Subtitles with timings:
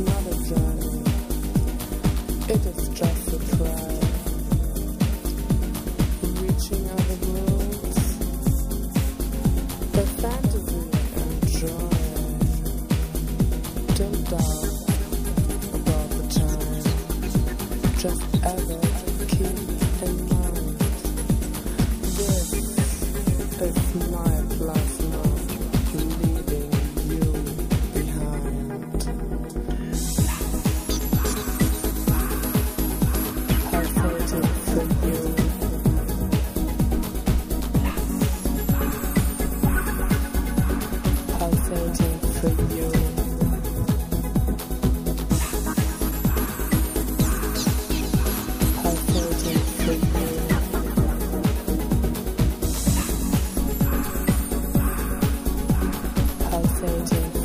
[0.00, 1.02] another journey.
[2.48, 3.89] It is just a trial.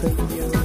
[0.00, 0.57] Pulsating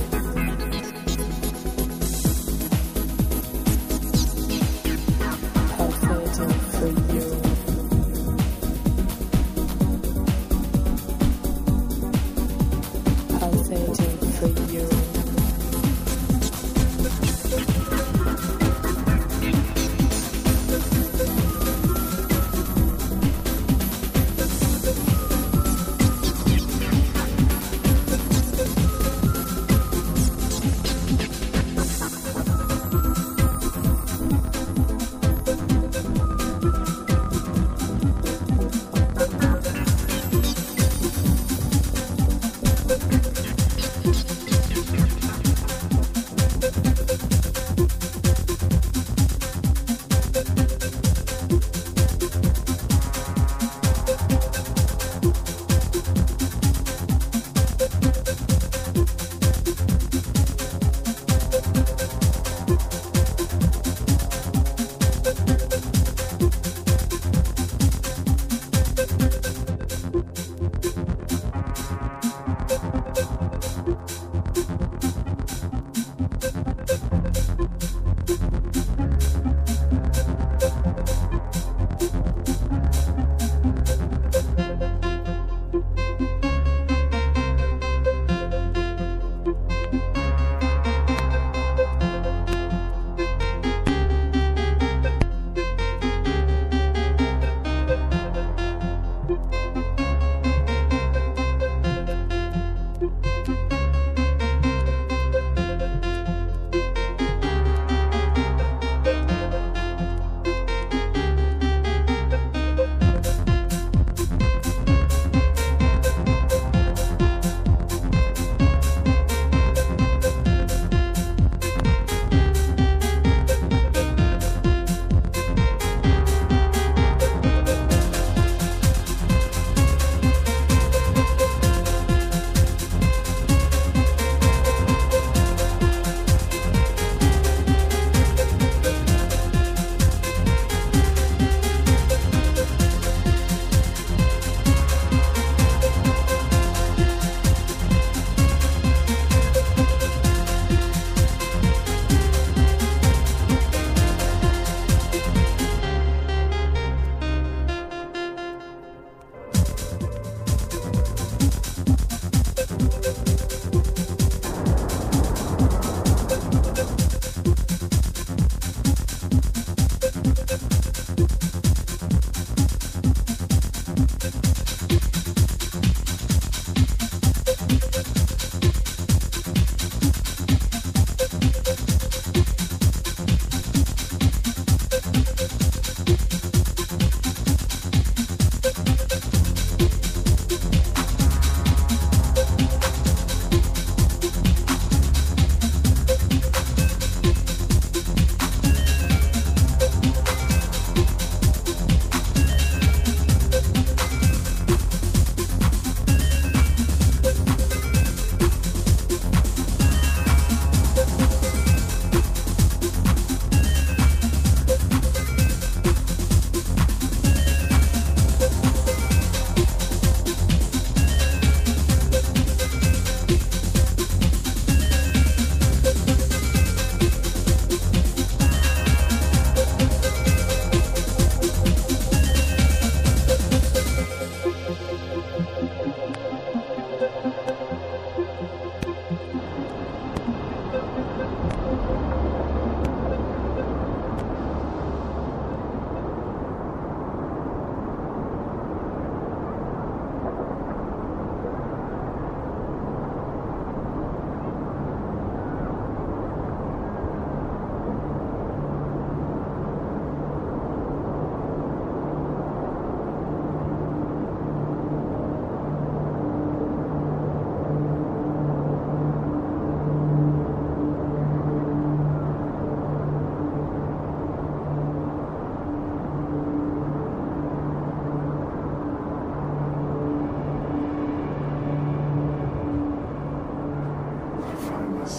[285.03, 285.11] But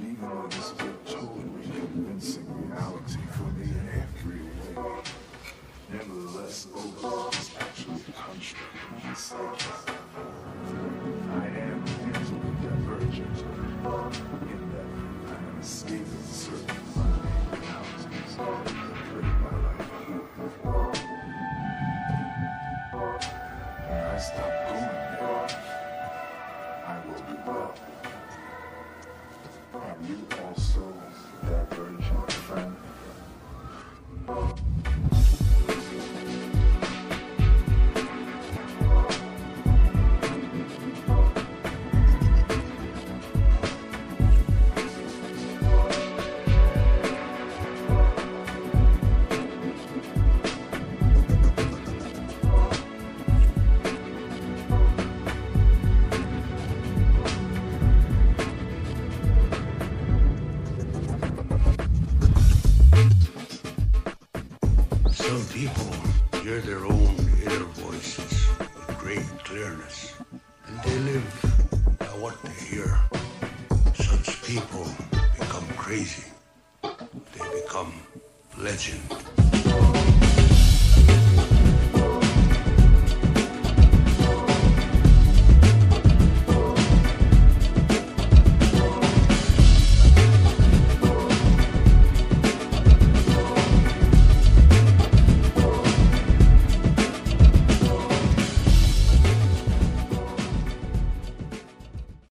[0.00, 0.67] even though this